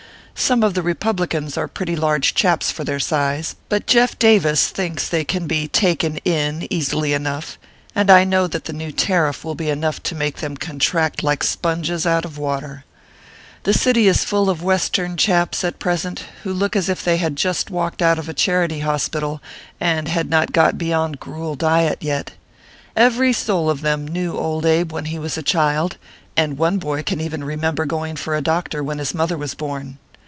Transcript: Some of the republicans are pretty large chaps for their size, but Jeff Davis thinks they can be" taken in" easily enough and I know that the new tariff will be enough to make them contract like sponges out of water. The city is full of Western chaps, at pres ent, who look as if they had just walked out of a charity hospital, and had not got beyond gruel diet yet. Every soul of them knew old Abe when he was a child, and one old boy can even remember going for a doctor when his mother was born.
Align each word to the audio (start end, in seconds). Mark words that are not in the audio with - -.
Some 0.33 0.63
of 0.63 0.73
the 0.73 0.81
republicans 0.81 1.55
are 1.55 1.67
pretty 1.67 1.95
large 1.95 2.33
chaps 2.33 2.71
for 2.71 2.83
their 2.83 2.99
size, 2.99 3.55
but 3.69 3.85
Jeff 3.85 4.17
Davis 4.17 4.69
thinks 4.69 5.07
they 5.07 5.23
can 5.23 5.45
be" 5.45 5.67
taken 5.67 6.17
in" 6.25 6.65
easily 6.73 7.13
enough 7.13 7.59
and 7.93 8.09
I 8.09 8.23
know 8.23 8.47
that 8.47 8.65
the 8.65 8.73
new 8.73 8.91
tariff 8.91 9.45
will 9.45 9.53
be 9.53 9.69
enough 9.69 10.01
to 10.01 10.15
make 10.15 10.37
them 10.37 10.57
contract 10.57 11.21
like 11.21 11.43
sponges 11.43 12.07
out 12.07 12.25
of 12.25 12.39
water. 12.39 12.85
The 13.63 13.71
city 13.73 14.07
is 14.07 14.23
full 14.23 14.49
of 14.49 14.63
Western 14.63 15.15
chaps, 15.15 15.63
at 15.63 15.77
pres 15.77 16.05
ent, 16.05 16.25
who 16.41 16.51
look 16.51 16.75
as 16.75 16.89
if 16.89 17.03
they 17.03 17.17
had 17.17 17.35
just 17.35 17.69
walked 17.69 18.01
out 18.01 18.17
of 18.17 18.27
a 18.27 18.33
charity 18.33 18.79
hospital, 18.79 19.43
and 19.79 20.07
had 20.07 20.27
not 20.27 20.51
got 20.53 20.75
beyond 20.75 21.19
gruel 21.19 21.53
diet 21.55 21.99
yet. 22.01 22.31
Every 22.95 23.31
soul 23.31 23.69
of 23.69 23.81
them 23.81 24.07
knew 24.07 24.35
old 24.35 24.65
Abe 24.65 24.91
when 24.91 25.05
he 25.05 25.19
was 25.19 25.37
a 25.37 25.43
child, 25.43 25.97
and 26.35 26.57
one 26.57 26.73
old 26.73 26.79
boy 26.81 27.03
can 27.03 27.21
even 27.21 27.43
remember 27.43 27.85
going 27.85 28.15
for 28.15 28.35
a 28.35 28.41
doctor 28.41 28.83
when 28.83 28.97
his 28.97 29.13
mother 29.13 29.37
was 29.37 29.53
born. 29.53 29.99